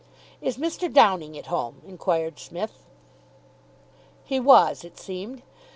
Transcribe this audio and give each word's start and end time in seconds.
"Is 0.41 0.57
Mr. 0.57 0.91
Downing 0.91 1.37
at 1.37 1.45
home?" 1.45 1.83
inquired 1.87 2.39
Psmith. 2.39 2.87
He 4.23 4.39
was, 4.39 4.83
it 4.83 4.97
seemed. 4.97 5.43